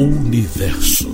[0.00, 1.10] Universo.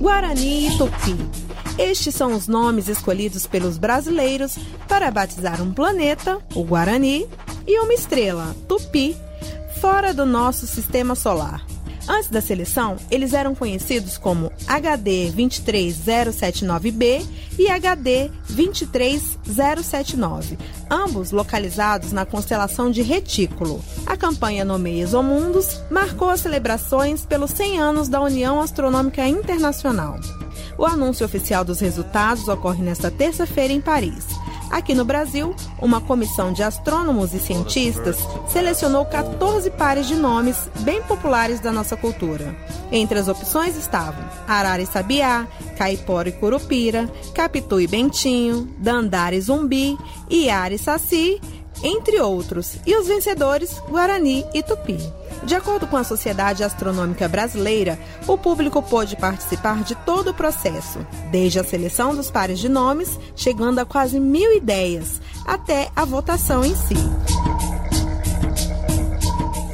[0.00, 1.49] Guarani e Tupi.
[1.78, 4.58] Estes são os nomes escolhidos pelos brasileiros
[4.88, 7.26] para batizar um planeta, o Guarani,
[7.66, 9.16] e uma estrela, Tupi,
[9.80, 11.64] fora do nosso sistema solar.
[12.08, 17.24] Antes da seleção, eles eram conhecidos como HD 23079b
[17.56, 20.58] e HD 23079,
[20.90, 23.80] ambos localizados na constelação de Retículo.
[24.06, 30.18] A campanha Nomeia Exomundos marcou as celebrações pelos 100 anos da União Astronômica Internacional.
[30.80, 34.24] O anúncio oficial dos resultados ocorre nesta terça-feira em Paris.
[34.70, 38.16] Aqui no Brasil, uma comissão de astrônomos e cientistas
[38.48, 42.56] selecionou 14 pares de nomes bem populares da nossa cultura.
[42.90, 45.46] Entre as opções estavam Arara e Sabiá,
[45.76, 49.98] Caipora e Curupira, Capitu e Bentinho, Dandara e Zumbi,
[50.30, 51.42] Iara e Saci,
[51.82, 54.98] entre outros, e os vencedores Guarani e Tupi.
[55.44, 60.98] De acordo com a Sociedade Astronômica Brasileira, o público pôde participar de todo o processo,
[61.30, 66.64] desde a seleção dos pares de nomes, chegando a quase mil ideias, até a votação
[66.64, 66.94] em si.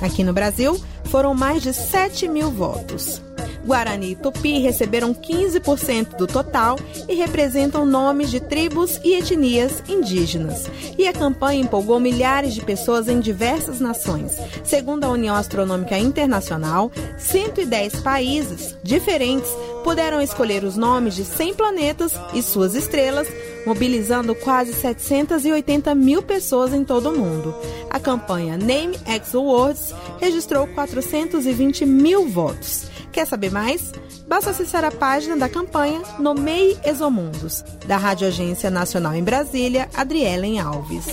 [0.00, 3.22] Aqui no Brasil, foram mais de 7 mil votos.
[3.64, 10.64] Guarani e Tupi receberam 15% do total e representam nomes de tribos e etnias indígenas.
[10.98, 14.36] E a campanha empolgou milhares de pessoas em diversas nações.
[14.64, 19.50] Segundo a União Astronômica Internacional, 110 países diferentes
[19.84, 23.28] puderam escolher os nomes de 100 planetas e suas estrelas,
[23.66, 27.54] mobilizando quase 780 mil pessoas em todo o mundo.
[27.90, 32.91] A campanha Name X Awards registrou 420 mil votos.
[33.12, 33.92] Quer saber mais?
[34.26, 40.58] Basta acessar a página da campanha Nomeie Exomundos, da Rádio Agência Nacional em Brasília, Adrielen
[40.58, 41.06] Alves.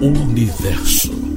[0.00, 1.27] Universo.